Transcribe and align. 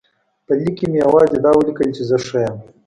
په 0.45 0.53
لیک 0.61 0.75
کې 0.77 0.85
مې 0.91 0.97
یوازې 1.05 1.37
دا 1.43 1.51
ولیکل 1.55 1.89
چې 1.95 2.03
زه 2.09 2.17
ښه 2.25 2.39
یم. 2.45 2.57